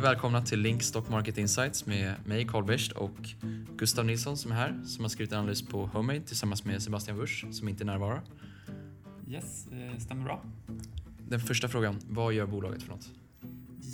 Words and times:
och 0.00 0.04
välkomna 0.04 0.42
till 0.42 0.60
Link 0.60 0.82
Stock 0.82 1.08
Market 1.08 1.38
Insights 1.38 1.86
med 1.86 2.14
mig 2.24 2.46
Carl 2.46 2.64
Berst 2.64 2.92
och 2.92 3.16
Gustav 3.76 4.04
Nilsson 4.04 4.36
som 4.36 4.52
är 4.52 4.56
här 4.56 4.80
som 4.86 5.04
har 5.04 5.08
skrivit 5.08 5.32
en 5.32 5.38
analys 5.38 5.62
på 5.62 5.86
Homemade 5.86 6.20
tillsammans 6.20 6.64
med 6.64 6.82
Sebastian 6.82 7.16
Wursch 7.16 7.44
som 7.52 7.68
inte 7.68 7.84
närvarar. 7.84 8.22
Yes, 9.28 9.68
eh, 9.72 9.98
stämmer 9.98 10.24
bra. 10.24 10.42
Den 11.28 11.40
första 11.40 11.68
frågan, 11.68 12.00
vad 12.08 12.32
gör 12.32 12.46
bolaget 12.46 12.82
för 12.82 12.90
något? 12.90 13.10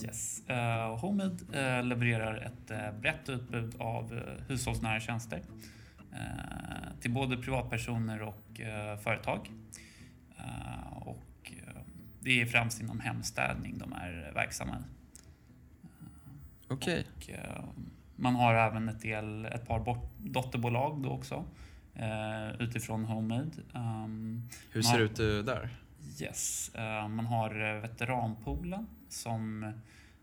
Yes. 0.04 0.42
Uh, 0.50 0.98
Homemade 0.98 1.36
uh, 1.80 1.86
levererar 1.86 2.36
ett 2.36 2.70
uh, 2.70 3.00
brett 3.00 3.28
utbud 3.28 3.74
av 3.78 4.12
uh, 4.12 4.20
hushållsnära 4.48 5.00
tjänster 5.00 5.42
till 7.00 7.10
både 7.10 7.36
privatpersoner 7.36 8.22
och 8.22 8.60
företag. 9.02 9.50
och 11.00 11.52
det 12.20 12.40
är 12.42 12.46
främst 12.46 12.80
inom 12.80 13.00
hemstädning 13.00 13.78
de 13.78 13.92
är 13.92 14.32
verksamma 14.34 14.76
i. 14.76 15.05
Okej. 16.68 17.06
Okay. 17.16 17.36
man 18.16 18.34
har 18.34 18.54
även 18.54 18.88
ett, 18.88 19.00
del, 19.00 19.44
ett 19.44 19.66
par 19.66 19.98
dotterbolag 20.18 21.02
då 21.02 21.10
också 21.10 21.44
utifrån 22.58 23.04
Homemade. 23.04 23.50
Um, 23.74 24.48
Hur 24.70 24.82
ser 24.82 24.98
det 24.98 25.04
ut 25.04 25.46
där? 25.46 25.68
Yes, 26.20 26.70
man 27.08 27.26
har 27.26 27.80
veteranpoolen 27.80 28.86
som 29.08 29.72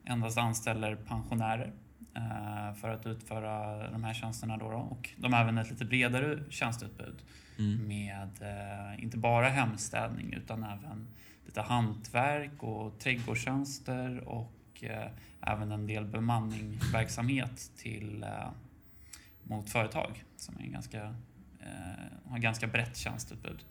endast 0.06 0.38
anställer 0.38 0.96
pensionärer 0.96 1.74
eh, 2.16 2.74
för 2.74 2.90
att 2.90 3.06
utföra 3.06 3.92
de 3.92 4.04
här 4.04 4.14
tjänsterna. 4.14 4.58
Då, 4.58 4.72
då. 4.72 4.78
Och 4.78 5.10
de 5.18 5.34
har 5.34 5.42
även 5.42 5.58
ett 5.58 5.70
lite 5.70 5.86
bredare 5.86 6.40
tjänsteutbud 6.50 7.24
mm. 7.60 7.88
med 7.88 8.30
eh, 8.42 9.04
inte 9.04 9.18
bara 9.18 9.50
hemstädning 9.50 10.34
utan 10.34 10.64
även 10.64 11.08
lite 11.46 11.62
hantverk 11.62 12.64
och 12.64 13.00
trädgårdstjänster 13.00 14.28
och 14.28 14.54
eh, 14.82 15.08
även 15.42 15.72
en 15.72 15.88
del 15.88 16.06
bemanningsverksamhet 16.06 17.72
till, 17.78 18.26
mot 19.44 19.70
företag 19.70 20.24
som 20.36 20.58
är 20.60 20.68
ganska, 20.68 21.16
har 22.26 22.38
ganska 22.38 22.68
brett 22.68 22.98
tjänsteutbud. 22.98 23.66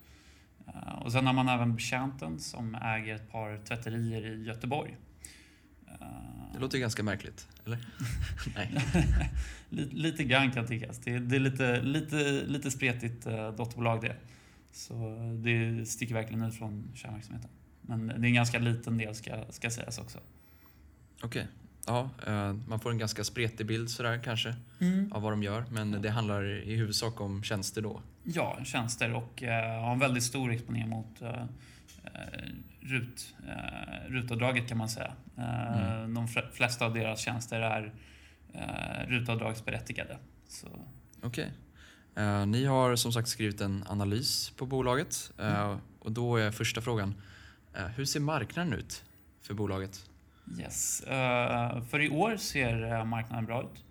Och 1.00 1.12
sen 1.12 1.27
har 1.27 1.33
man 1.33 1.48
även 1.48 1.75
Betjänten 1.75 2.39
som 2.41 2.75
äger 2.75 3.14
ett 3.14 3.30
par 3.30 3.64
tvätterier 3.64 4.27
i 4.27 4.45
Göteborg 4.45 4.97
det 6.53 6.58
låter 6.58 6.78
ganska 6.78 7.03
märkligt, 7.03 7.48
eller? 7.67 7.78
Nej. 8.55 8.70
lite, 9.69 9.95
lite 9.95 10.25
grann 10.25 10.53
kan 10.53 10.67
tyckas. 10.67 10.98
Det, 10.98 11.19
det 11.19 11.36
är 11.36 11.41
lite, 11.41 11.83
lite, 11.83 12.45
lite 12.47 12.70
spretigt 12.70 13.25
dotterbolag 13.56 14.00
det. 14.00 14.17
Så 14.73 15.17
det 15.45 15.86
sticker 15.86 16.14
verkligen 16.14 16.42
ut 16.42 16.55
från 16.55 16.92
kärnverksamheten. 16.95 17.50
Men 17.80 18.06
det 18.06 18.12
är 18.14 18.25
en 18.25 18.34
ganska 18.34 18.58
liten 18.58 18.98
del 18.98 19.14
ska, 19.14 19.45
ska 19.50 19.70
sägas 19.70 19.98
också. 19.98 20.19
Okej. 21.23 21.28
Okay. 21.28 21.47
Ja, 21.87 22.11
uh, 22.28 22.53
man 22.69 22.81
får 22.81 22.91
en 22.91 22.98
ganska 22.98 23.25
spretig 23.25 23.67
bild 23.67 23.91
sådär 23.91 24.20
kanske 24.25 24.55
mm. 24.81 25.12
av 25.12 25.23
vad 25.23 25.33
de 25.33 25.42
gör. 25.42 25.64
Men 25.70 26.03
det 26.03 26.11
handlar 26.11 26.45
i 26.45 26.77
huvudsak 26.77 27.20
om 27.20 27.42
tjänster 27.42 27.83
då? 27.83 28.03
Ja, 28.23 28.59
tjänster 28.64 29.12
och 29.14 29.42
uh, 29.42 29.48
har 29.48 29.92
en 29.92 29.98
väldigt 29.98 30.25
stor 30.25 30.53
exponering 30.53 30.89
mot 30.89 31.23
Eh, 32.05 32.48
RUT, 32.81 33.34
eh, 33.48 34.11
rutavdraget 34.11 34.69
kan 34.69 34.79
man 34.79 34.89
säga. 34.89 35.12
Eh, 35.39 35.97
mm. 35.97 36.14
De 36.14 36.29
flesta 36.53 36.87
av 36.87 36.95
deras 36.95 37.20
tjänster 37.20 37.61
är 37.61 37.92
rutavdragsberättigade. 39.09 40.19
Okej. 41.23 41.53
Okay. 42.14 42.47
Ni 42.47 42.64
har 42.64 42.97
som 42.97 43.12
sagt 43.12 43.29
skrivit 43.29 43.61
en 43.61 43.84
analys 43.89 44.51
på 44.51 44.67
bolaget 44.67 45.33
uh, 45.41 45.77
och 45.98 46.12
då 46.12 46.36
är 46.36 46.51
första 46.51 46.81
frågan, 46.81 47.14
hur 47.97 48.05
ser 48.05 48.20
marknaden 48.20 48.73
ut 48.73 49.05
för 49.42 49.55
bolaget? 49.55 50.11
Yes. 50.59 51.03
för 51.91 52.01
i 52.01 52.08
år 52.08 52.36
ser 52.36 53.05
marknaden 53.05 53.47
bra 53.47 53.63
ut. 53.63 53.85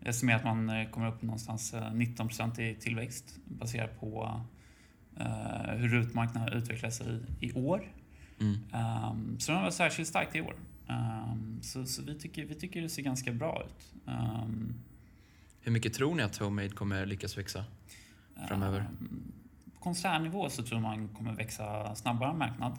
Jag 0.00 0.08
estimerar 0.08 0.38
att 0.38 0.44
man 0.44 0.86
kommer 0.90 1.08
upp 1.08 1.22
någonstans 1.22 1.74
19% 1.74 2.60
i 2.60 2.74
tillväxt 2.74 3.38
baserat 3.44 4.00
på 4.00 4.40
hur 5.68 5.88
rutmarknaden 5.88 6.58
utvecklar 6.58 6.90
sig 6.90 7.20
i 7.40 7.52
år. 7.52 7.92
Mm. 8.40 8.58
Um, 8.72 9.40
så 9.40 9.52
den 9.52 9.62
var 9.62 9.70
särskilt 9.70 10.08
starkt 10.08 10.36
i 10.36 10.40
år. 10.40 10.54
Um, 10.88 11.58
så, 11.62 11.86
så 11.86 12.02
vi, 12.02 12.18
tycker, 12.18 12.44
vi 12.44 12.54
tycker 12.54 12.82
det 12.82 12.88
ser 12.88 13.02
ganska 13.02 13.32
bra 13.32 13.64
ut. 13.66 13.94
Um, 14.04 14.74
hur 15.60 15.72
mycket 15.72 15.94
tror 15.94 16.14
ni 16.14 16.22
att 16.22 16.36
Homemade 16.36 16.68
kommer 16.68 17.06
lyckas 17.06 17.38
växa 17.38 17.64
framöver? 18.48 18.86
på 19.74 19.80
koncernnivå 19.80 20.50
så 20.50 20.62
tror 20.62 20.80
man 20.80 21.08
kommer 21.08 21.32
växa 21.32 21.94
snabbare 21.94 22.34
marknad. 22.34 22.78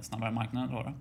Snabbare 0.00 0.30
marknad 0.30 0.70
då. 0.70 0.82
då. 0.82 0.94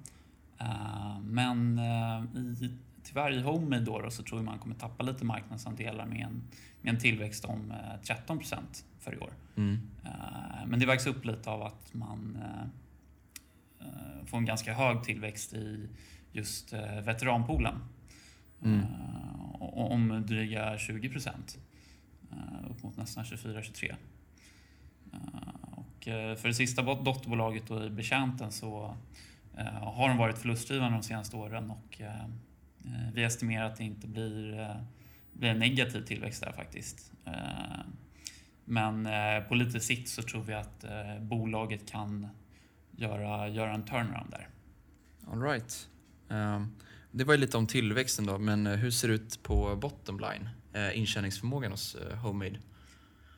Uh, 0.61 1.19
men 1.21 1.79
uh, 1.79 2.63
i, 2.63 2.77
tyvärr 3.03 3.31
i 3.31 3.41
Homemade 3.41 3.85
då, 3.85 3.99
då 3.99 4.09
så 4.09 4.23
tror 4.23 4.41
man 4.41 4.59
kommer 4.59 4.75
tappa 4.75 5.03
lite 5.03 5.25
marknadsandelar 5.25 6.05
med 6.05 6.21
en, 6.21 6.43
med 6.81 6.93
en 6.93 6.99
tillväxt 6.99 7.45
om 7.45 7.73
13 8.03 8.37
procent 8.37 8.85
för 8.99 9.13
i 9.13 9.17
år. 9.17 9.33
Mm. 9.55 9.79
Eh, 10.05 10.65
men 10.67 10.79
det 10.79 10.85
vägs 10.85 11.07
upp 11.07 11.25
lite 11.25 11.49
av 11.49 11.63
att 11.63 11.93
man 11.93 12.37
eh, 12.41 13.87
eh, 13.87 14.25
får 14.25 14.37
en 14.37 14.45
ganska 14.45 14.73
hög 14.73 15.03
tillväxt 15.03 15.53
i 15.53 15.89
just 16.31 16.73
veteranpoolen. 17.03 17.75
Mm. 18.63 18.85
Om 19.59 20.23
dryga 20.27 20.77
20 20.77 21.09
procent. 21.09 21.57
Upp 22.69 22.83
mot 22.83 22.97
nästan 22.97 23.23
24-23. 23.23 23.95
Och 25.61 26.03
för 26.03 26.47
det 26.47 26.53
sista 26.53 26.81
dotterbolaget 26.81 27.67
då 27.67 27.83
i 27.83 27.89
Betjänten 27.89 28.51
så 28.51 28.97
Eh, 29.57 29.65
har 29.65 30.09
de 30.09 30.17
varit 30.17 30.37
förlustdrivande 30.37 30.97
de 30.97 31.03
senaste 31.03 31.35
åren 31.35 31.71
och 31.71 32.01
eh, 32.01 32.25
eh, 32.85 33.11
vi 33.13 33.23
estimerar 33.23 33.65
att 33.65 33.75
det 33.75 33.83
inte 33.83 34.07
blir, 34.07 34.75
blir 35.33 35.49
en 35.49 35.59
negativ 35.59 36.01
tillväxt 36.01 36.43
där 36.43 36.51
faktiskt. 36.51 37.11
Men 38.65 39.05
eh, 39.05 39.43
på 39.47 39.55
lite 39.55 39.79
sikt 39.79 40.09
så 40.09 40.21
tror 40.21 40.43
vi 40.43 40.53
att 40.53 40.83
eh, 40.83 41.19
bolaget 41.21 41.91
kan 41.91 42.27
göra, 42.91 43.49
göra 43.49 43.73
en 43.73 43.85
turnaround 43.85 44.31
där. 44.31 44.47
All 45.31 45.41
right. 45.41 45.89
Um, 46.27 46.75
det 47.11 47.23
var 47.23 47.33
ju 47.33 47.39
lite 47.39 47.57
om 47.57 47.67
tillväxten 47.67 48.25
då, 48.25 48.37
men 48.37 48.65
hur 48.65 48.91
ser 48.91 49.07
det 49.07 49.13
ut 49.13 49.43
på 49.43 49.75
bottom 49.75 50.19
line? 50.19 50.49
Intjäningsförmågan 50.93 51.71
hos 51.71 51.97
Homemade? 52.23 52.59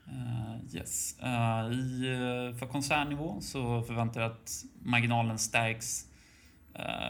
Uh, 0.08 0.76
yes. 0.76 1.18
Uh, 1.24 1.74
i, 1.74 2.56
för 2.60 2.68
koncernnivå 2.68 3.42
så 3.42 3.82
förväntar 3.82 4.20
vi 4.20 4.26
att 4.26 4.66
marginalen 4.82 5.40
stärks 5.40 6.06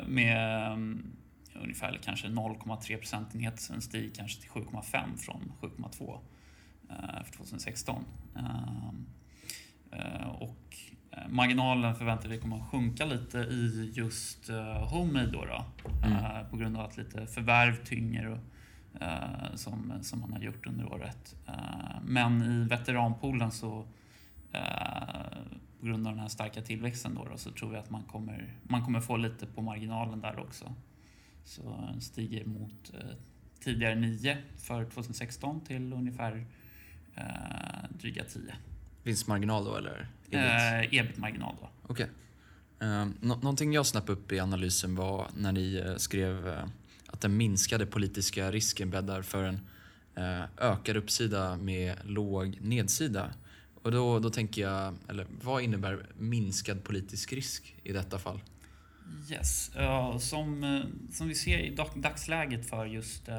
med 0.07 0.71
um, 0.73 1.11
ungefär 1.63 1.99
kanske 2.03 2.27
0,3 2.27 2.97
procentenhet, 2.97 3.59
sen 3.59 3.81
stiger 3.81 4.15
kanske 4.15 4.41
till 4.41 4.49
7,5 4.49 5.17
från 5.17 5.51
7,2 5.61 6.19
Eh, 6.89 7.23
för 7.23 7.33
2016. 7.33 8.05
Ehm, 8.35 9.05
eh, 9.91 10.27
och 10.27 10.75
eh, 11.11 11.27
marginalen 11.29 11.95
förväntar 11.95 12.29
vi 12.29 12.37
kommer 12.37 12.57
att 12.57 12.69
sjunka 12.69 13.05
lite 13.05 13.37
i 13.37 13.91
just 13.95 14.49
Homemade 14.89 15.31
då, 15.31 15.45
då 15.45 15.65
mm. 16.07 16.49
på 16.49 16.57
grund 16.57 16.77
av 16.77 16.85
att 16.85 16.97
lite 16.97 17.27
förvärv 17.27 17.85
tynger 17.85 18.27
och, 18.27 18.37
som, 19.55 19.93
som 20.01 20.19
man 20.19 20.33
har 20.33 20.39
gjort 20.39 20.67
under 20.67 20.93
året. 20.93 21.35
Men 22.01 22.41
i 22.41 22.67
veteranpoolen 22.69 23.51
så 23.51 23.87
på 25.79 25.85
grund 25.85 26.07
av 26.07 26.13
den 26.13 26.21
här 26.21 26.27
starka 26.27 26.61
tillväxten 26.61 27.15
då, 27.15 27.27
då, 27.31 27.37
så 27.37 27.51
tror 27.51 27.69
vi 27.69 27.77
att 27.77 27.89
man 27.89 28.03
kommer, 28.03 28.53
man 28.63 28.85
kommer 28.85 29.01
få 29.01 29.17
lite 29.17 29.45
på 29.45 29.61
marginalen 29.61 30.21
där 30.21 30.39
också. 30.39 30.75
Så 31.43 31.89
stiger 31.99 32.45
mot 32.45 32.91
tidigare 33.63 33.95
9 33.95 34.37
för 34.57 34.85
2016 34.85 35.61
till 35.61 35.93
ungefär 35.93 36.45
eh, 37.15 37.23
dryga 37.89 38.23
10. 38.23 38.41
Vinstmarginal 39.03 39.65
då 39.65 39.75
eller? 39.75 40.07
Eh, 40.31 40.93
ebit-marginal 40.93 41.55
då. 41.61 41.69
Okej. 41.83 42.09
Okay. 42.77 42.89
Eh, 42.89 43.07
nå 43.21 43.35
någonting 43.35 43.73
jag 43.73 43.85
snappade 43.85 44.13
upp 44.13 44.31
i 44.31 44.39
analysen 44.39 44.95
var 44.95 45.27
när 45.37 45.51
ni 45.51 45.75
eh, 45.75 45.95
skrev 45.95 46.47
eh, 46.47 46.65
att 47.13 47.21
den 47.21 47.37
minskade 47.37 47.85
politiska 47.85 48.51
risken 48.51 48.89
bäddar 48.89 49.21
för 49.21 49.43
en 49.43 49.59
eh, 50.15 50.43
ökad 50.57 50.97
uppsida 50.97 51.57
med 51.57 51.95
låg 52.05 52.57
nedsida. 52.61 53.33
Och 53.83 53.91
då, 53.91 54.19
då 54.19 54.29
tänker 54.29 54.61
jag, 54.61 54.95
eller 55.09 55.27
vad 55.41 55.61
innebär 55.61 56.05
minskad 56.17 56.83
politisk 56.83 57.33
risk 57.33 57.75
i 57.83 57.93
detta 57.93 58.19
fall? 58.19 58.39
Yes, 59.29 59.71
uh, 59.79 60.17
som, 60.17 60.63
uh, 60.63 60.85
som 61.11 61.27
vi 61.27 61.35
ser 61.35 61.59
i 61.59 61.75
dagsläget 61.95 62.69
för 62.69 62.85
just 62.85 63.29
uh, 63.29 63.35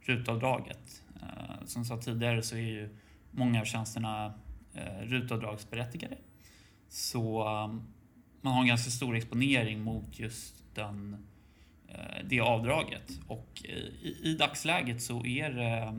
rutavdraget. 0.00 1.02
Uh, 1.22 1.66
som 1.66 1.84
sa 1.84 1.96
tidigare 1.96 2.42
så 2.42 2.56
är 2.56 2.60
ju 2.60 2.88
många 3.30 3.60
av 3.60 3.64
tjänsterna 3.64 4.32
eh, 4.74 5.06
rutavdragsberättigade. 5.06 6.16
Så 6.88 7.48
um, 7.48 7.82
man 8.40 8.52
har 8.52 8.60
en 8.60 8.66
ganska 8.68 8.90
stor 8.90 9.16
exponering 9.16 9.82
mot 9.82 10.18
just 10.18 10.54
den, 10.74 11.26
det 12.24 12.40
avdraget. 12.40 13.20
Och 13.26 13.62
i, 13.64 14.18
i 14.22 14.34
dagsläget 14.34 15.02
så 15.02 15.26
är 15.26 15.50
det 15.50 15.94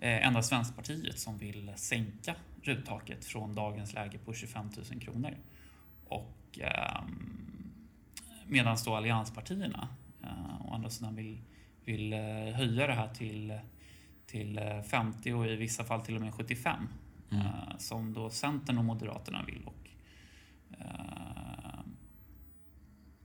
eh, 0.00 0.26
endast 0.26 0.52
Vänsterpartiet 0.52 1.18
som 1.18 1.38
vill 1.38 1.72
sänka 1.76 2.34
ruttaket 2.62 3.24
från 3.24 3.54
dagens 3.54 3.94
läge 3.94 4.18
på 4.18 4.34
25 4.34 4.70
000 4.92 5.00
kronor. 5.00 5.36
Och 6.04 6.58
eh, 6.60 7.04
medan 8.46 8.76
då 8.84 8.94
allianspartierna 8.94 9.88
å 10.64 10.74
andra 10.74 10.90
sidan 10.90 11.14
vill, 11.14 11.40
vill 11.84 12.12
eh, 12.12 12.18
höja 12.54 12.86
det 12.86 12.92
här 12.92 13.14
till, 13.14 13.58
till 14.26 14.58
eh, 14.58 14.82
50 14.82 15.32
och 15.32 15.46
i 15.46 15.56
vissa 15.56 15.84
fall 15.84 16.00
till 16.00 16.14
och 16.14 16.20
med 16.20 16.34
75. 16.34 16.88
Mm. 17.30 17.46
eh, 17.46 17.76
Som 17.78 18.12
då 18.12 18.30
Centern 18.30 18.78
och 18.78 18.84
Moderaterna 18.84 19.42
vill. 19.46 19.62
Och, 19.64 19.83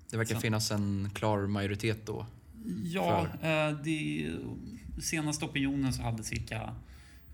Det 0.09 0.17
verkar 0.17 0.35
Så- 0.35 0.41
finnas 0.41 0.71
en 0.71 1.09
klar 1.13 1.47
majoritet 1.47 2.05
då. 2.05 2.25
Ja, 2.83 3.27
eh, 3.41 3.71
det, 3.83 4.29
senaste 5.01 5.45
opinionen 5.45 5.93
så 5.93 6.01
hade 6.03 6.23
cirka 6.23 6.73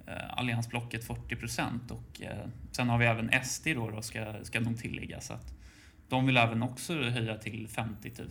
eh, 0.08 0.38
alliansblocket 0.40 1.04
40 1.08 1.36
procent 1.36 1.92
och 1.92 2.22
eh, 2.22 2.48
sen 2.72 2.90
har 2.90 2.98
vi 2.98 3.06
även 3.06 3.30
SD 3.44 3.68
då, 3.76 3.90
då 3.90 4.02
ska, 4.02 4.36
ska 4.44 4.60
nog 4.60 4.78
tillägga 4.78 5.22
så 5.22 5.34
att 5.34 5.54
de 6.10 6.26
vill 6.26 6.38
även 6.38 6.64
också 6.64 7.02
höja 7.02 7.38
till 7.38 7.68
50 7.68 8.12
000 8.18 8.28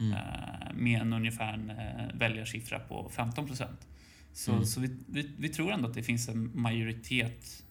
Mm. 0.00 0.18
med 0.74 1.00
en 1.00 1.12
ungefär 1.12 1.52
en 1.52 1.72
väljarsiffra 2.18 2.78
på 2.78 3.08
15 3.14 3.46
procent. 3.46 3.86
Så, 4.32 4.52
Mm. 4.52 4.64
så 4.64 4.80
vi, 4.80 4.96
vi, 5.06 5.30
vi 5.38 5.48
tror 5.48 5.72
ändå 5.72 5.88
att 5.88 5.94
det 5.94 6.02
finns 6.02 6.28
en 6.28 6.50
majoritet 6.54 7.62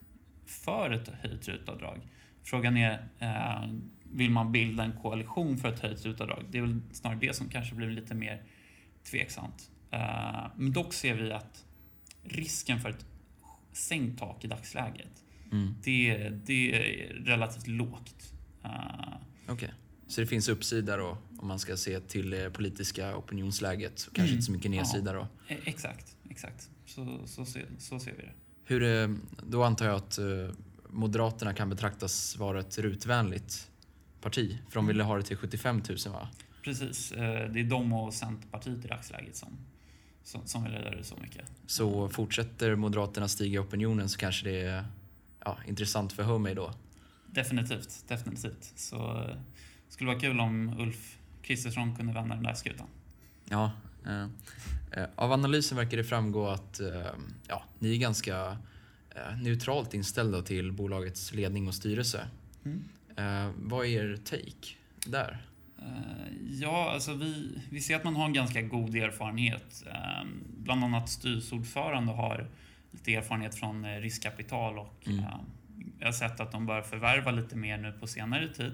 för 0.45 0.91
ett 0.91 1.07
höjt 1.21 1.47
rutavdrag. 1.47 1.99
Frågan 2.43 2.77
är, 2.77 3.07
vill 4.13 4.31
man 4.31 4.51
bilda 4.51 4.83
en 4.83 4.93
koalition 5.01 5.57
för 5.57 5.73
ett 5.73 5.79
höjt 5.79 6.05
rutavdrag? 6.05 6.45
Det 6.51 6.57
är 6.57 6.61
väl 6.61 6.79
snarare 6.91 7.19
det 7.19 7.35
som 7.35 7.49
kanske 7.49 7.75
blir 7.75 7.87
lite 7.89 8.13
mer 8.15 8.43
tveksamt. 9.11 9.71
Eh, 9.91 10.45
men 10.55 10.71
dock 10.73 10.93
ser 10.93 11.13
vi 11.15 11.31
att 11.31 11.65
risken 12.23 12.79
för 12.79 12.89
ett 12.89 13.05
sänkt 13.73 14.19
tak 14.19 14.43
i 14.45 14.47
dagsläget, 14.47 15.23
Mm. 15.51 15.75
det, 15.83 16.29
det 16.29 16.75
är 16.75 17.13
relativt 17.13 17.67
lågt. 17.67 18.33
Eh, 18.63 18.69
Okej. 19.47 19.73
Så 20.07 20.21
det 20.21 20.27
finns 20.27 20.49
uppsida 20.49 20.97
då 20.97 21.17
om 21.39 21.47
man 21.47 21.59
ska 21.59 21.77
se 21.77 21.99
till 21.99 22.29
det 22.29 22.49
politiska 22.53 23.17
opinionsläget. 23.17 23.93
och 24.09 24.15
Kanske 24.15 24.21
Mm. 24.21 24.33
inte 24.33 24.45
så 24.45 24.51
mycket 24.51 24.71
nedsida 24.71 25.13
då. 25.13 25.27
e- 25.47 25.57
exakt, 25.65 26.17
exakt. 26.29 26.69
Så, 26.85 27.19
så, 27.25 27.45
ser, 27.45 27.65
så 27.77 27.99
ser 27.99 28.11
vi 28.11 28.21
det. 28.21 28.31
Hur, 28.65 28.83
eh, 28.83 29.15
då 29.49 29.63
antar 29.63 29.85
jag 29.85 29.95
att 29.95 30.19
Moderaterna 30.89 31.53
kan 31.53 31.69
betraktas 31.69 32.37
vara 32.37 32.59
ett 32.59 32.77
rutvänligt 32.77 33.70
parti. 34.21 34.57
För 34.69 34.75
de 34.75 34.87
ville 34.87 35.03
ha 35.03 35.17
det 35.17 35.23
till 35.23 35.37
75 35.37 35.81
000 35.89 35.97
va? 36.13 36.29
Precis, 36.63 37.11
eh, 37.11 37.51
det 37.51 37.59
är 37.59 37.63
de 37.63 37.93
och 37.93 38.13
Centerpartiet 38.13 38.85
i 38.85 38.87
dagsläget 38.87 39.35
som, 39.35 39.57
som, 40.23 40.41
som 40.45 40.63
vill 40.63 40.73
höja 40.73 40.89
det 40.89 41.03
så 41.03 41.15
mycket. 41.21 41.45
Så 41.65 42.09
fortsätter 42.09 42.75
Moderaterna 42.75 43.27
stiga 43.27 43.55
i 43.55 43.59
opinionen 43.59 44.09
så 44.09 44.19
kanske 44.19 44.49
det 44.49 44.61
är 44.61 44.85
ja, 45.45 45.57
intressant 45.67 46.13
för 46.13 46.23
Homey 46.23 46.53
då. 46.53 46.73
Definitivt, 47.27 48.03
definitivt. 48.07 48.73
Så 48.75 48.95
eh, 48.95 49.35
skulle 49.89 50.07
vara 50.07 50.19
kul 50.19 50.39
om 50.39 50.79
Ulf 50.79 51.17
Kristersson 51.41 51.95
kunde 51.95 52.13
vända 52.13 52.35
den 52.35 52.43
där 52.43 52.53
skutan. 52.53 52.87
Ja, 53.45 53.71
eh, 54.05 54.27
eh, 54.91 55.09
av 55.15 55.31
analysen 55.31 55.77
verkar 55.77 55.97
det 55.97 56.03
framgå 56.03 56.47
att 56.47 56.79
eh, 56.79 57.05
ja, 57.47 57.63
ni 57.79 57.95
är 57.95 57.97
ganska 57.97 58.57
eh, 59.09 59.37
neutralt 59.41 59.93
inställda 59.93 60.41
till 60.41 60.71
bolagets 60.71 61.33
ledning 61.33 61.67
och 61.67 61.75
styrelse. 61.75 62.27
Mm. 62.65 62.83
Eh, 63.17 63.49
vad 63.55 63.85
är 63.85 63.89
er 63.89 64.15
take 64.15 64.67
där? 65.05 65.37
Eh, 65.79 66.27
Ja, 66.49 66.91
alltså 66.93 67.13
vi, 67.13 67.59
vi 67.69 67.81
ser 67.81 67.95
att 67.95 68.03
man 68.03 68.15
har 68.15 68.25
en 68.25 68.33
ganska 68.33 68.61
god 68.61 68.95
erfarenhet. 68.95 69.83
Eh, 69.87 70.27
Bland 70.57 70.83
annat 70.83 71.09
styrelseordförande 71.09 72.11
har 72.11 72.47
lite 72.91 73.15
erfarenhet 73.15 73.55
från 73.55 73.85
eh, 73.85 73.99
riskkapital 73.99 74.77
och 74.79 75.07
Mm. 75.07 75.19
eh, 75.19 75.25
jag 75.99 76.07
har 76.07 76.11
sett 76.13 76.39
att 76.39 76.51
de 76.51 76.65
bör 76.65 76.81
förvärva 76.81 77.31
lite 77.31 77.55
mer 77.55 77.77
nu 77.77 77.91
på 77.91 78.07
senare 78.07 78.53
tid. 78.53 78.73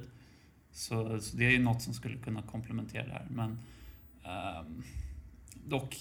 Så, 0.72 1.20
så 1.20 1.38
det 1.38 1.46
är 1.46 1.50
ju 1.52 1.60
något 1.60 1.82
som 1.82 1.94
skulle 1.94 2.18
kunna 2.18 2.42
komplementera 2.42 3.06
det 3.06 3.12
här. 3.14 3.28
Men 3.30 3.60
ehm, 4.24 4.84
dock, 5.68 5.98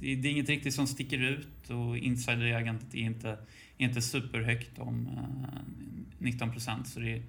det, 0.00 0.14
det 0.14 0.28
är 0.28 0.32
inget 0.32 0.48
riktigt 0.48 0.74
som 0.74 0.86
sticker 0.86 1.18
ut 1.18 1.70
och 1.70 1.98
insiderägandet 1.98 2.94
är 2.94 2.98
inte, 2.98 3.28
är 3.78 3.86
inte 3.88 4.02
superhögt 4.02 4.78
om 4.78 5.06
eh, 5.06 5.60
19 6.18 6.50
procent. 6.52 6.88
Så 6.88 7.00
det 7.00 7.12
är, 7.12 7.22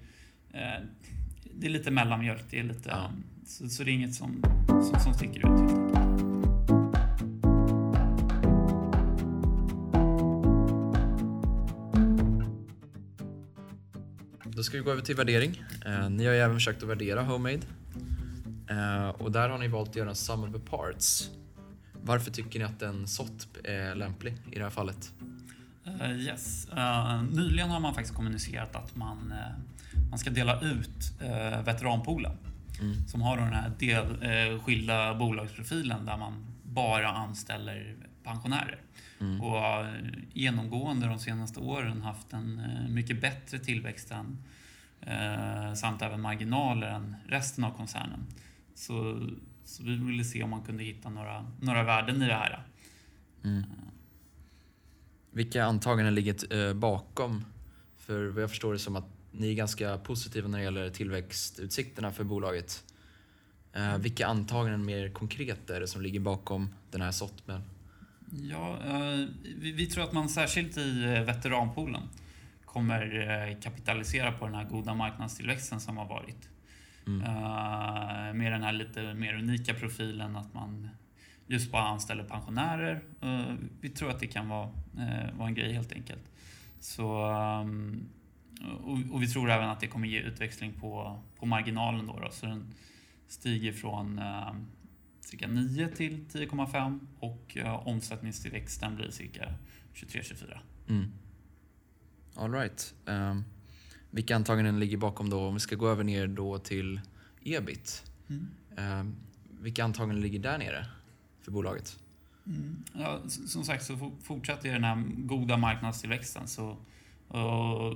det 1.54 1.66
är 1.66 1.70
lite 1.70 1.90
mellanmjölk. 1.90 2.44
Det 2.50 2.58
är 2.58 2.64
lite, 2.64 2.88
Ja. 2.88 3.10
så, 3.46 3.68
så 3.68 3.84
det 3.84 3.90
är 3.90 3.92
inget 3.94 4.14
som, 4.14 4.42
som, 4.66 5.00
som 5.00 5.14
sticker 5.14 5.38
ut. 5.38 5.92
Då 14.44 14.62
ska 14.62 14.76
vi 14.76 14.82
gå 14.82 14.90
över 14.90 15.02
till 15.02 15.16
värdering. 15.16 15.62
Eh, 15.86 16.10
ni 16.10 16.26
har 16.26 16.32
ju 16.32 16.38
även 16.38 16.56
försökt 16.56 16.82
att 16.82 16.88
värdera 16.88 17.22
Homemade. 17.22 17.60
Eh, 18.70 19.08
och 19.08 19.32
där 19.32 19.48
har 19.48 19.58
ni 19.58 19.68
valt 19.68 19.90
att 19.90 19.96
göra 19.96 20.08
en 20.08 20.14
sum 20.16 20.42
of 20.44 20.52
the 20.52 20.58
parts. 20.70 21.30
Varför 22.02 22.30
tycker 22.30 22.58
ni 22.58 22.64
att 22.64 22.82
en 22.82 23.06
SOT 23.06 23.48
är 23.64 23.94
lämplig 23.94 24.34
i 24.52 24.54
det 24.58 24.62
här 24.62 24.70
fallet? 24.70 25.12
Eh, 25.84 26.12
yes. 26.12 26.68
Eh, 26.68 27.22
nyligen 27.22 27.70
har 27.70 27.80
man 27.80 27.94
faktiskt 27.94 28.14
kommunicerat 28.14 28.76
att 28.76 28.96
man, 28.96 29.32
eh, 29.32 30.00
man 30.10 30.18
ska 30.18 30.30
dela 30.30 30.60
ut 30.60 31.12
uh, 31.22 31.62
veteranpoolen. 31.62 32.32
Mm. 32.80 33.08
Som 33.08 33.22
har 33.22 33.36
den 33.36 33.52
här 33.52 33.72
del, 33.78 34.60
skilda 34.60 35.14
bolagsprofilen 35.14 36.06
där 36.06 36.16
man 36.16 36.46
bara 36.62 37.08
anställer 37.08 37.96
pensionärer. 38.24 38.80
Mm. 39.20 39.40
Och 39.40 39.86
genomgående 40.32 41.06
de 41.06 41.18
senaste 41.18 41.60
åren 41.60 42.02
haft 42.02 42.32
en 42.32 42.62
mycket 42.88 43.20
bättre 43.20 43.58
tillväxt 43.58 44.10
än, 44.10 44.38
samt 45.76 46.02
även 46.02 46.20
marginaler 46.20 46.86
än 46.86 47.16
resten 47.26 47.64
av 47.64 47.70
koncernen. 47.70 48.26
Så, 48.74 49.28
så 49.64 49.82
vi 49.82 49.96
ville 49.96 50.24
se 50.24 50.42
om 50.42 50.50
man 50.50 50.62
kunde 50.62 50.84
hitta 50.84 51.10
några, 51.10 51.46
några 51.60 51.82
värden 51.82 52.22
i 52.22 52.26
det 52.26 52.34
här. 52.34 52.62
Mm. 53.44 53.62
Vilka 55.32 55.64
antaganden 55.64 56.14
ligger 56.14 56.68
eh, 56.68 56.74
bakom? 56.74 57.44
För 57.98 58.26
vad 58.26 58.42
jag 58.42 58.50
förstår 58.50 58.72
det 58.72 58.78
som 58.78 58.96
att 58.96 59.06
ni 59.30 59.50
är 59.50 59.54
ganska 59.54 59.98
positiva 59.98 60.48
när 60.48 60.58
det 60.58 60.64
gäller 60.64 60.90
tillväxtutsikterna 60.90 62.12
för 62.12 62.24
bolaget. 62.24 62.84
Eh, 63.72 63.98
vilka 63.98 64.26
antaganden 64.26 64.84
mer 64.84 65.10
konkret 65.10 65.70
är 65.70 65.80
det 65.80 65.86
som 65.86 66.02
ligger 66.02 66.20
bakom 66.20 66.74
den 66.90 67.02
här 67.02 67.12
SOT-men? 67.12 67.62
Ja, 68.30 68.78
eh, 68.86 69.28
vi, 69.56 69.86
tror 69.86 70.04
att 70.04 70.12
man 70.12 70.28
särskilt 70.28 70.76
i 70.76 71.04
veteranpoolen 71.26 72.02
kommer 72.64 73.62
kapitalisera 73.62 74.32
på 74.32 74.46
den 74.46 74.54
här 74.54 74.64
goda 74.64 74.94
marknadstillväxten 74.94 75.80
som 75.80 75.96
har 75.96 76.08
varit. 76.08 76.48
Mm. 77.06 77.18
Med 78.38 78.52
den 78.52 78.62
här 78.62 78.72
lite 78.72 79.14
mer 79.14 79.34
unika 79.34 79.74
profilen 79.74 80.36
att 80.36 80.54
man 80.54 80.88
just 81.46 81.72
bara 81.72 81.82
anställer 81.82 82.24
pensionärer. 82.24 83.02
Eh, 83.20 83.54
vi 83.80 83.88
tror 83.88 84.10
att 84.10 84.20
det 84.20 84.26
kan 84.26 84.48
vara, 84.48 84.70
eh, 84.98 85.38
vara 85.38 85.48
en 85.48 85.54
grej 85.54 85.72
helt 85.72 85.92
enkelt. 85.92 86.30
Så, 86.80 87.24
ehm, 87.24 88.08
och, 89.12 89.22
vi 89.22 89.28
tror 89.28 89.50
även 89.50 89.68
att 89.68 89.80
det 89.80 89.86
kommer 89.86 90.08
ge 90.08 90.20
utväxling 90.20 90.72
på, 90.72 91.20
på 91.38 91.46
marginalen 91.46 92.06
då, 92.06 92.18
då. 92.18 92.30
Så 92.30 92.46
den 92.46 92.74
stiger 93.28 93.72
från 93.72 94.18
eh, 94.18 94.54
cirka 95.20 95.48
9 95.48 95.88
till 95.88 96.24
10,5 96.32 97.00
och 97.18 97.56
eh, 97.56 97.88
omsättningstillväxten 97.88 98.96
blir 98.96 99.10
cirka 99.10 99.54
23-24. 99.94 100.58
Mm. 100.88 101.12
All 102.36 102.52
right. 102.52 102.94
Um, 103.06 103.44
vilka 104.10 104.36
antaganden 104.36 104.80
ligger 104.80 104.96
bakom 104.96 105.30
då? 105.30 105.40
Om 105.40 105.54
vi 105.54 105.60
ska 105.60 105.76
gå 105.76 105.88
över 105.88 106.04
ner 106.04 106.26
då 106.26 106.58
till 106.58 107.00
ebit. 107.42 108.12
Um, 108.76 109.16
vilka 109.60 109.84
antaganden 109.84 110.20
ligger 110.20 110.38
där 110.38 110.58
nere 110.58 110.86
för 111.42 111.50
bolaget? 111.52 111.98
Mm. 112.46 112.84
Ja, 112.94 113.20
som 113.28 113.64
sagt 113.64 113.84
så 113.84 113.92
fo- 113.94 114.20
fortsätter 114.22 114.72
den 114.72 114.84
här 114.84 115.04
goda 115.16 115.56
marknadstillväxten. 115.56 116.48
Så, 116.48 116.76
och, 117.28 117.86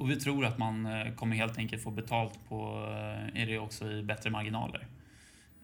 och, 0.00 0.10
vi 0.10 0.16
tror 0.16 0.44
att 0.44 0.58
man 0.58 0.86
eh, 0.86 1.14
kommer 1.14 1.36
helt 1.36 1.58
enkelt 1.58 1.82
få 1.82 1.90
betalt 1.90 2.38
på 2.48 2.86
eh, 2.90 3.42
är 3.42 3.46
det 3.46 3.58
också 3.58 3.90
i 3.90 4.02
bättre 4.02 4.30
marginaler. 4.30 4.86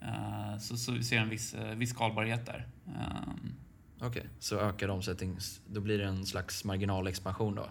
Eh, 0.00 0.58
Så, 0.58 0.76
så 0.76 0.92
vi 0.92 1.02
ser 1.02 1.18
en 1.18 1.28
viss, 1.28 1.54
viss 1.76 1.90
skalbarhet 1.90 2.46
där. 2.46 2.66
Ehm, 2.86 3.54
Okej, 4.00 4.26
så 4.38 4.58
ökad 4.60 4.90
omsättning, 4.90 5.36
då 5.66 5.80
blir 5.80 5.98
det 5.98 6.04
en 6.06 6.26
slags 6.26 6.64
marginalexpansion 6.64 7.54
då? 7.54 7.68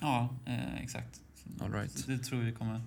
Ja, 0.00 0.28
eh, 0.46 0.82
exakt. 0.82 1.20
All 1.60 1.72
right. 1.72 1.90
så 1.90 2.10
det 2.10 2.18
tror 2.18 2.40
vi 2.40 2.52
kommer 2.52 2.80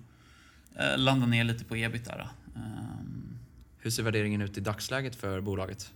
landa 0.96 1.26
ner 1.26 1.44
lite 1.44 1.64
på 1.64 1.76
ebit 1.76 2.04
där. 2.04 2.28
Ehm, 2.56 3.38
Hur 3.78 3.90
ser 3.90 4.02
värderingen 4.02 4.42
ut 4.42 4.58
i 4.58 4.60
dagsläget 4.60 5.16
för 5.16 5.40
bolaget? 5.40 5.92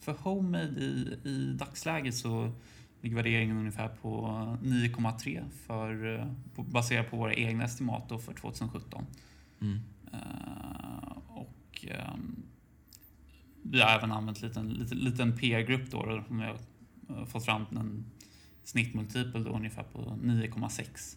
För 0.00 0.12
Homemade 0.12 0.80
i, 0.80 1.18
i 1.24 1.52
dagsläget 1.58 2.14
så 2.14 2.52
ligger 3.00 3.16
värderingen 3.16 3.56
ungefär 3.56 3.88
på 3.88 4.26
9,3 4.62 5.44
för, 5.66 6.18
eh, 6.18 6.26
på, 6.54 6.62
baserat 6.62 7.10
på 7.10 7.16
våra 7.16 7.34
egna 7.34 7.64
estimat 7.64 8.08
för 8.08 8.32
2017. 8.32 9.06
Mm. 9.60 9.80
Eh, 10.12 11.18
och 11.28 11.86
ehm, 11.88 12.42
vi 13.62 13.80
har 13.80 13.90
även 13.90 14.12
använt 14.12 14.42
en 14.42 14.48
liten, 14.48 14.68
liten, 14.68 14.98
liten 14.98 15.36
PR-grupp 15.36 15.90
då, 15.90 16.02
då 16.02 16.24
som 16.26 16.38
vi 16.38 16.44
har 16.44 16.58
eh, 17.08 17.24
fått 17.24 17.44
fram 17.44 17.66
en 17.70 18.04
snittmultipel 18.64 19.44
då 19.44 19.50
ungefär 19.50 19.82
på 19.82 19.98
9,6. 20.22 21.16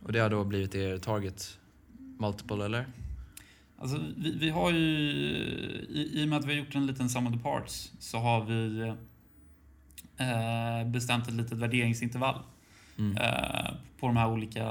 Och 0.00 0.12
det 0.12 0.18
har 0.18 0.30
då 0.30 0.44
blivit 0.44 0.74
er 0.74 0.98
target 0.98 1.58
multiple 2.18 2.64
eller? 2.64 2.86
Alltså, 3.78 4.00
vi, 4.16 4.30
vi 4.38 4.50
har 4.50 4.70
ju, 4.70 4.78
i, 5.88 6.10
i 6.14 6.24
och 6.24 6.28
med 6.28 6.38
att 6.38 6.44
vi 6.44 6.52
har 6.52 6.58
gjort 6.64 6.74
en 6.74 6.86
liten 6.86 7.08
sum 7.08 7.26
of 7.26 7.32
the 7.32 7.38
parts, 7.38 7.92
så 7.98 8.18
har 8.18 8.44
vi 8.44 8.80
eh, 10.16 10.90
bestämt 10.90 11.28
ett 11.28 11.34
litet 11.34 11.58
värderingsintervall 11.58 12.38
Mm. 12.98 13.16
eh, 13.16 13.70
på 14.00 14.06
de 14.06 14.16
här 14.16 14.28
olika, 14.30 14.64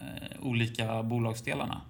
eh, 0.00 0.40
olika 0.40 1.02
bolagsdelarna. 1.02 1.80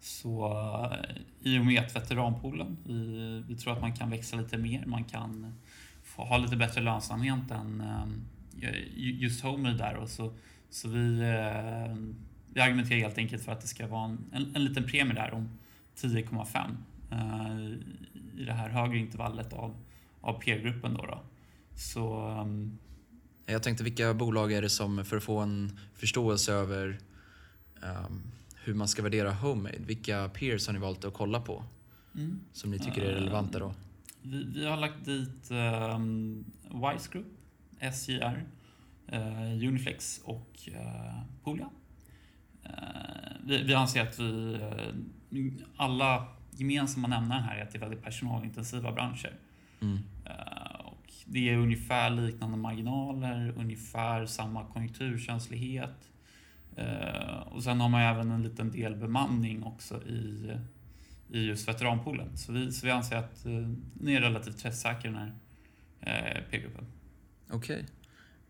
Så 0.00 0.46
eh, 0.92 1.16
i 1.42 1.58
och 1.58 1.66
med 1.66 1.82
att 1.82 1.96
veteranpoolen, 1.96 2.76
vi, 2.84 3.42
vi 3.48 3.54
tror 3.56 3.72
att 3.72 3.80
man 3.80 3.96
kan 3.96 4.10
växa 4.10 4.36
lite 4.36 4.58
mer, 4.58 4.84
man 4.86 5.04
kan 5.04 5.54
få 6.04 6.24
ha 6.24 6.38
lite 6.38 6.56
bättre 6.56 6.80
lönsamhet 6.80 7.50
än 7.50 7.80
eh, 7.80 8.70
ju- 8.96 9.16
just 9.18 9.42
Homey 9.44 9.72
där. 9.74 9.94
Och 9.96 10.08
så, 10.08 10.32
så 10.70 10.88
vi, 10.88 11.20
eh, 11.20 11.96
vi 12.56 12.62
argumenterar 12.62 13.00
helt 13.00 13.18
enkelt 13.18 13.44
för 13.44 13.52
att 13.52 13.60
det 13.60 13.66
ska 13.66 13.86
vara 13.86 14.04
en, 14.04 14.18
en, 14.32 14.56
en 14.56 14.64
liten 14.64 14.84
premie 14.84 15.14
där 15.14 15.34
om 15.34 15.48
10,5 15.96 16.76
eh, 17.10 18.40
i 18.40 18.44
det 18.44 18.52
här 18.52 18.68
högre 18.68 18.98
intervallet 18.98 19.52
av, 19.52 19.76
av 20.20 20.40
peergruppen. 20.40 20.94
Då 20.94 21.06
då. 21.06 21.22
Så 21.74 22.28
ehm, 22.28 22.78
Jag 23.46 23.62
tänkte 23.62 23.84
vilka 23.84 24.14
bolag 24.14 24.52
är 24.52 24.62
det 24.62 24.68
som, 24.68 25.04
för 25.04 25.16
att 25.16 25.22
få 25.22 25.38
en 25.38 25.78
förståelse 25.94 26.52
över 26.52 26.98
ehm, 27.82 28.22
hur 28.64 28.74
man 28.74 28.88
ska 28.88 29.02
värdera 29.02 29.32
Homemade, 29.32 29.78
vilka 29.78 30.28
peers 30.28 30.66
har 30.66 30.74
ni 30.74 30.80
valt 30.80 31.04
att 31.04 31.14
kolla 31.14 31.40
på 31.40 31.64
mm. 32.14 32.40
som 32.52 32.70
ni 32.70 32.78
tycker 32.78 33.02
är 33.02 33.12
relevanta 33.12 33.58
då? 33.58 33.74
Vi, 34.22 34.44
vi 34.44 34.66
har 34.66 34.76
lagt 34.76 35.04
dit 35.04 35.50
um, 35.50 36.44
Wise 36.62 37.08
Group, 37.12 37.26
SJR, 37.94 38.44
eh, 39.06 39.68
Uniflex 39.68 40.20
och 40.24 40.68
uh, 40.68 41.22
Poolia. 41.44 41.70
Eh, 42.70 43.36
vi, 43.44 43.62
vi 43.62 43.74
anser 43.74 44.02
att 44.02 44.18
vi, 44.18 44.54
eh, 44.54 45.66
alla 45.76 46.26
gemensamma 46.50 47.08
nämnare 47.08 47.40
här 47.40 47.56
är 47.56 47.62
att 47.62 47.70
det 47.70 47.78
är 47.78 47.80
väldigt 47.80 48.02
personalintensiva 48.02 48.92
branscher. 48.92 49.32
Mm. 49.80 49.98
Eh, 50.24 50.80
och 50.84 51.12
det 51.24 51.48
är 51.50 51.56
ungefär 51.56 52.10
liknande 52.10 52.56
marginaler, 52.56 53.54
ungefär 53.56 54.26
samma 54.26 54.64
konjunkturkänslighet. 54.64 56.10
Och 57.44 57.62
sen 57.62 57.80
har 57.80 57.88
man 57.88 58.00
även 58.00 58.30
en 58.30 58.42
liten 58.42 58.70
del 58.70 58.96
bemanning 58.96 59.62
också 59.62 60.02
i, 60.02 60.50
i 61.30 61.46
just 61.46 61.68
veteranpoolen. 61.68 62.36
Så 62.36 62.52
vi, 62.52 62.72
så 62.72 62.86
vi 62.86 62.92
anser 62.92 63.16
att 63.16 63.44
ni 64.00 64.14
är 64.14 64.20
relativt 64.20 64.58
träffsäkra 64.58 65.10
i 65.10 65.12
den 65.12 65.32
här 66.00 66.46
P-gruppen. 66.50 66.84
Okej. 67.50 67.86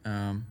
Ehm, 0.04 0.44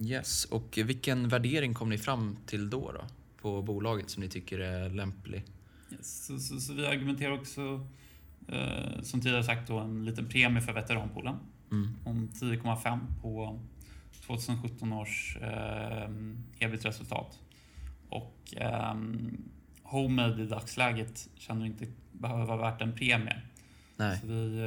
yes, 0.00 0.44
och 0.44 0.78
vilken 0.84 1.28
värdering 1.28 1.74
kom 1.74 1.88
ni 1.88 1.98
fram 1.98 2.36
till 2.46 2.70
då, 2.70 2.92
då? 2.92 3.04
På 3.42 3.62
bolaget 3.62 4.10
som 4.10 4.22
ni 4.22 4.28
tycker 4.28 4.58
är 4.58 4.90
lämplig? 4.90 5.44
Yes. 5.92 6.26
Så, 6.26 6.38
så, 6.38 6.60
så 6.60 6.72
vi 6.72 6.86
argumenterar 6.86 7.32
också, 7.32 7.86
eh, 8.48 9.02
som 9.02 9.20
tidigare 9.20 9.44
sagt, 9.44 9.68
då, 9.68 9.78
en 9.78 10.04
liten 10.04 10.28
premie 10.28 10.62
för 10.62 10.72
veteranpoolen 10.72 11.36
Mm. 11.70 11.88
om 12.04 12.28
10,5 12.28 12.98
på 13.22 13.60
2017 14.26 14.92
års 14.92 15.36
eh, 15.36 16.08
ebit-resultat. 16.58 17.38
Och 18.08 18.54
eh, 18.56 18.94
Homemade 19.82 20.42
i 20.42 20.46
dagsläget 20.46 21.28
känner 21.34 21.66
inte 21.66 21.86
behöver 22.12 22.44
vara 22.44 22.70
värt 22.70 22.82
en 22.82 22.92
premie. 22.92 23.40
Nej. 23.96 24.18
Så 24.20 24.26
vi 24.26 24.58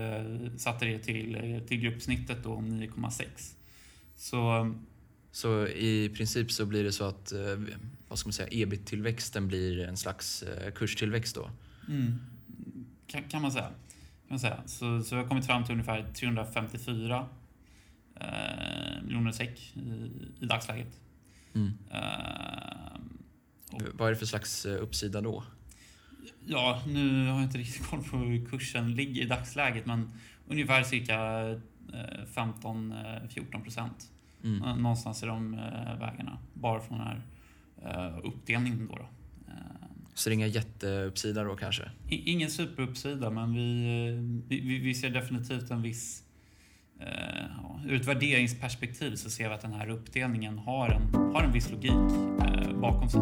eh, 0.52 0.58
satte 0.58 0.86
det 0.86 1.00
till, 1.00 1.62
till 1.68 1.80
gruppsnittet 1.80 2.44
då 2.44 2.54
om 2.54 2.82
9,6. 2.82 3.54
Så 4.16 4.72
Så 5.38 5.68
i 5.68 6.10
princip 6.10 6.52
så 6.52 6.66
blir 6.66 6.84
det 6.84 6.92
så 6.92 7.04
att, 7.04 7.32
eh, 7.32 7.40
vad 8.08 8.20
ska 8.20 8.28
man 8.28 8.34
säga, 8.34 8.48
ebit-tillväxten 8.52 9.48
blir 9.48 9.80
en 9.80 9.98
slags 9.98 10.44
eh, 10.44 10.72
kurstillväxt 10.72 11.36
då? 11.36 11.50
mm, 11.88 12.20
kan, 13.08 13.24
kan 13.24 13.42
man 13.42 13.52
säga. 13.52 13.68
Kan 13.68 13.74
man 14.30 14.40
säga. 14.40 14.64
Så, 14.66 15.04
så 15.04 15.16
vi 15.16 15.22
har 15.22 15.28
kommit 15.28 15.46
fram 15.46 15.64
till 15.64 15.72
ungefär 15.72 16.14
354 16.14 17.28
eh, 18.16 19.04
miljoner 19.04 19.32
SEK 19.32 19.74
i, 19.76 20.12
i 20.42 20.46
dagsläget. 20.46 21.00
Mm. 21.56 21.72
Eh, 21.92 23.00
Och- 23.72 23.82
Vad 23.94 24.08
är 24.08 24.12
det 24.12 24.18
för 24.20 24.26
slags 24.26 24.66
eh, 24.66 24.82
uppsida 24.84 25.22
då? 25.22 25.44
Ja, 26.46 26.84
nu 26.88 27.26
har 27.28 27.36
jag 27.36 27.44
inte 27.44 27.58
riktigt 27.58 27.88
koll 27.88 28.04
på 28.04 28.18
hur 28.18 28.46
kursen 28.46 28.96
ligger 28.96 29.22
i 29.22 29.26
dagsläget, 29.26 29.86
men 29.86 30.12
ungefär 30.48 30.84
cirka 30.84 31.50
eh, 31.94 32.26
15-14 32.34 33.64
procent. 33.64 34.12
Mm. 34.44 34.60
Nå- 34.60 34.76
Någonstans 34.76 35.24
i 35.24 35.26
de 35.26 35.54
eh, 35.54 36.00
vägarna. 36.00 36.38
Bara 36.54 36.80
från 36.82 36.98
den 36.98 37.08
här 37.08 37.22
eh, 37.86 38.18
uppdelningen 38.24 38.88
då. 38.88 38.96
då. 38.96 39.02
Eh, 39.48 39.54
Så 40.14 40.30
det 40.30 40.34
är 40.34 40.36
inga 40.36 40.48
jätteuppsida 40.48 41.44
då 41.44 41.56
kanske? 41.56 41.92
Ingen 42.10 42.50
superuppsida, 42.50 43.30
men 43.30 43.54
vi, 43.54 43.84
eh, 44.08 44.50
vi, 44.50 44.80
vi- 44.80 44.96
ser 44.96 45.10
definitivt 45.10 45.72
en 45.72 45.82
viss... 45.82 46.24
Eh, 47.00 47.08
ja, 47.64 47.80
ur 47.86 47.96
ett 48.02 48.08
värderingsperspektiv 48.08 49.16
så 49.16 49.30
ser 49.30 49.50
vi 49.50 49.56
att 49.56 49.62
den 49.62 49.74
här 49.74 49.90
uppdelningen 49.90 50.58
har 50.58 50.90
en, 50.90 51.34
har 51.34 51.44
en 51.44 51.52
viss 51.54 51.72
logik 51.72 51.92
eh, 51.92 52.80
bakom 52.82 53.10
sig. 53.10 53.22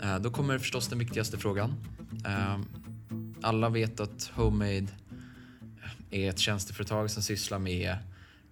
Eh. 0.00 0.14
Eh, 0.14 0.18
Då 0.20 0.30
kommer 0.30 0.58
förstås 0.58 0.88
den 0.88 0.98
viktigaste 0.98 1.38
frågan. 1.38 1.74
Alla 3.42 3.68
vet 3.68 4.00
att 4.00 4.30
Homemade 4.34 4.86
är 6.10 6.30
ett 6.30 6.38
tjänsteföretag 6.38 7.10
som 7.10 7.22
sysslar 7.22 7.58
med 7.58 7.96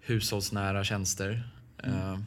hushållsnära 0.00 0.84
tjänster. 0.84 1.48
Eh, 1.82 2.18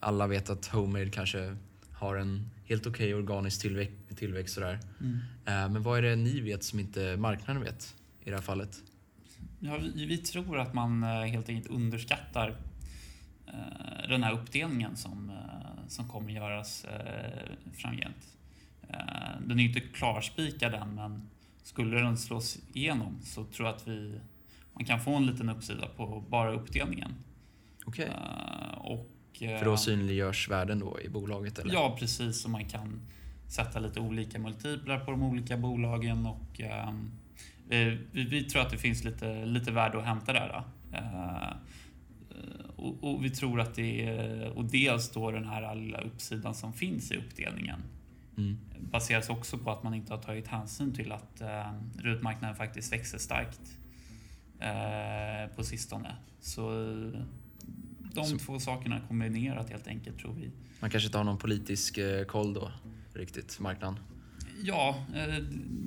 Alla 0.00 0.26
vet 0.26 0.50
att 0.50 0.66
Homemade 0.66 1.10
kanske 1.10 1.56
har 1.92 2.16
en 2.16 2.50
helt 2.64 2.86
okej 2.86 3.14
organisk 3.14 3.60
tillväxt, 3.60 3.94
tillväxt 4.16 4.54
sådär. 4.54 4.78
Mm. 5.00 5.18
Eh, 5.46 5.72
Men 5.72 5.82
vad 5.82 5.98
är 5.98 6.02
det 6.02 6.16
ni 6.16 6.40
vet 6.40 6.64
som 6.64 6.80
inte 6.80 7.16
marknaden 7.16 7.62
vet 7.62 7.94
i 8.20 8.30
det 8.30 8.36
här 8.36 8.42
fallet? 8.42 8.82
Ja, 9.60 9.76
vi, 9.78 10.06
vi 10.06 10.18
tror 10.18 10.58
att 10.58 10.74
man 10.74 11.02
eh, 11.02 11.08
helt 11.08 11.48
enkelt 11.48 11.74
underskattar 11.74 12.56
den 14.08 14.22
här 14.22 14.32
uppdelningen 14.32 14.96
som, 14.96 15.32
som 15.88 16.08
kommer 16.08 16.32
göras 16.32 16.86
framgent. 17.72 18.16
Den 19.40 19.60
är 19.60 19.64
inte 19.64 19.80
klarspikad 19.80 20.74
än, 20.74 20.94
men 20.94 21.28
skulle 21.66 22.00
den 22.00 22.16
slås 22.16 22.58
igenom 22.72 23.18
så 23.22 23.44
tror 23.44 23.68
jag 23.68 23.76
att 23.76 23.88
vi, 23.88 24.20
man 24.72 24.84
kan 24.84 25.00
få 25.00 25.14
en 25.14 25.26
liten 25.26 25.48
uppsida 25.48 25.86
på 25.86 26.24
bara 26.28 26.52
uppdelningen. 26.52 27.14
Okej. 27.86 28.06
Eh, 28.06 28.78
och, 28.78 29.10
eh, 29.40 29.58
För 29.58 29.64
då 29.64 29.76
synliggörs 29.76 30.48
värden 30.48 30.78
då 30.78 31.00
i 31.00 31.08
bolaget 31.08 31.58
eller? 31.58 31.74
Ja, 31.74 31.96
precis. 31.98 32.42
Så 32.42 32.48
man 32.48 32.64
kan 32.64 33.00
sätta 33.48 33.80
lite 33.80 34.00
olika 34.00 34.38
multiplar 34.38 34.98
på 34.98 35.10
de 35.10 35.22
olika 35.22 35.56
bolagen 35.56 36.26
och 36.26 36.60
eh, 36.60 36.92
vi, 37.68 37.98
vi 38.12 38.44
tror 38.44 38.62
att 38.62 38.70
det 38.70 38.78
finns 38.78 39.04
lite, 39.04 39.44
lite 39.44 39.72
värde 39.72 39.98
att 39.98 40.04
hämta 40.04 40.32
där. 40.32 40.62
Eh, 40.92 41.56
och, 42.76 43.04
och 43.04 43.24
vi 43.24 43.30
tror 43.30 43.60
att 43.60 43.74
det 43.74 44.06
är, 44.06 44.50
och 44.50 44.64
dels 44.64 45.10
då 45.10 45.30
den 45.30 45.44
här 45.44 45.62
alla 45.62 46.00
uppsidan 46.00 46.54
som 46.54 46.72
finns 46.72 47.12
i 47.12 47.16
uppdelningen 47.16 47.82
Mm. 48.38 48.58
baseras 48.80 49.28
också 49.28 49.58
på 49.58 49.70
att 49.70 49.82
man 49.82 49.94
inte 49.94 50.12
har 50.12 50.22
tagit 50.22 50.46
hänsyn 50.48 50.94
till 50.94 51.12
att 51.12 51.40
eh, 51.40 51.72
rutmarknaden 51.98 52.56
faktiskt 52.56 52.92
växer 52.92 53.18
starkt 53.18 53.60
eh, 54.60 55.56
på 55.56 55.64
sistone. 55.64 56.16
Så 56.40 56.70
de 58.14 58.24
Så- 58.24 58.38
två 58.38 58.58
sakerna 58.60 59.00
kombinerat 59.08 59.70
helt 59.70 59.86
enkelt 59.88 60.18
tror 60.18 60.32
vi 60.34 60.50
Man 60.80 60.90
kanske 60.90 61.06
inte 61.06 61.18
har 61.18 61.24
någon 61.24 61.38
politisk 61.38 61.98
eh, 61.98 62.24
koll 62.24 62.54
då, 62.54 62.72
riktigt, 63.14 63.60
marknaden? 63.60 63.98
Ja, 64.62 64.96
eh, 65.14 65.34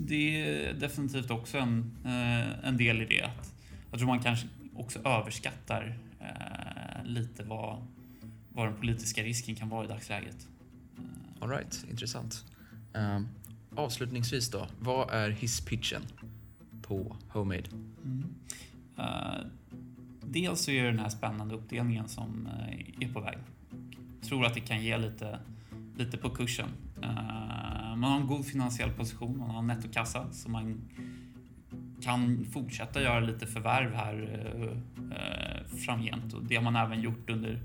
det 0.08 0.42
är 0.42 0.74
definitivt 0.74 1.32
också 1.32 1.58
en, 1.58 1.96
eh, 2.06 2.68
en 2.68 2.78
del 2.78 3.02
i 3.02 3.06
det. 3.06 3.22
Att 3.22 3.54
Jag 3.92 4.00
tror 4.00 4.08
man 4.08 4.20
kanske 4.20 4.48
också 4.76 5.00
överskattar 5.00 5.98
eh, 6.20 7.06
lite 7.06 7.44
vad, 7.44 7.86
vad 8.50 8.68
den 8.68 8.76
politiska 8.76 9.24
risken 9.24 9.56
kan 9.56 9.70
vara 9.70 9.86
i 9.86 9.88
dagsläget. 9.88 10.48
Mm, 11.00 11.10
all 11.40 11.50
right, 11.50 11.86
intressant. 11.90 12.46
Um, 12.94 13.28
avslutningsvis 13.76 14.52
då, 14.52 14.68
vad 14.80 15.10
är 15.10 15.30
hisspitchen 15.30 16.02
på 16.82 17.16
Homemade? 17.30 17.70
Mm. 18.06 18.26
Eh, 18.98 19.46
Dels 20.22 20.62
så 20.62 20.72
är 20.72 20.84
det 20.84 20.90
den 20.90 21.00
här 21.00 21.10
spännande 21.10 21.56
uppdelningen 21.56 22.08
som 22.08 22.48
uh, 22.48 23.04
är 23.08 23.14
på 23.14 23.22
väg. 23.22 23.38
Jag 24.20 24.30
Tror 24.30 24.46
att 24.46 24.54
det 24.54 24.60
kan 24.60 24.84
ge 24.84 24.98
lite, 24.98 25.40
lite 25.98 26.18
på 26.18 26.30
kursen. 26.30 26.70
Uh, 26.98 27.96
Man 27.96 28.04
har 28.04 28.20
en 28.20 28.28
god 28.28 28.46
finansiell 28.46 28.92
position, 28.92 29.38
man 29.38 29.50
har 29.50 29.60
en 29.60 29.68
nettokassa 29.68 30.32
så 30.32 30.50
man 30.50 30.82
kan 32.02 32.46
fortsätta 32.46 33.02
göra 33.02 33.20
lite 33.20 33.48
förvärv 33.48 33.94
här 33.94 34.46
eh, 35.12 35.78
framgent 35.78 36.34
och 36.34 36.44
det 36.44 36.56
har 36.56 36.64
man 36.64 36.76
även 36.76 37.02
gjort 37.02 37.30
under 37.30 37.60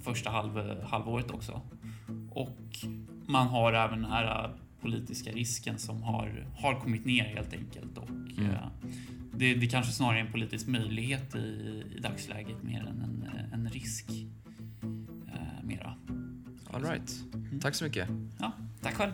första 0.00 0.30
halv, 0.30 0.82
halvåret 0.82 1.30
också. 1.30 1.60
Och 2.40 2.86
man 3.26 3.46
har 3.46 3.72
även 3.72 4.02
den 4.02 4.10
här 4.10 4.44
eh, 4.44 4.50
politiska 4.80 5.30
risken 5.30 5.78
som 5.78 6.02
har, 6.02 6.46
har 6.56 6.80
kommit 6.80 7.04
ner 7.04 7.24
helt 7.24 7.52
enkelt. 7.52 7.98
Och, 7.98 8.10
Mm. 8.10 8.50
eh, 8.50 8.66
det, 9.34 9.54
det 9.54 9.66
kanske 9.66 9.92
snarare 9.92 10.18
är 10.20 10.24
en 10.24 10.32
politisk 10.32 10.66
möjlighet 10.66 11.34
i, 11.34 11.38
i 11.96 12.00
dagsläget 12.00 12.62
mer 12.62 12.80
än 12.80 13.02
en, 13.02 13.28
en 13.52 13.68
risk. 13.68 14.06
Eh, 14.10 15.94
All 16.72 16.82
right. 16.82 17.20
Tack 17.60 17.74
så 17.74 17.84
mycket. 17.84 18.08
Ja, 18.40 18.52
tack 18.82 18.94
själv. 18.94 19.12